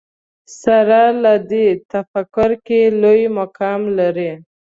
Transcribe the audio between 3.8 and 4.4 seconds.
لري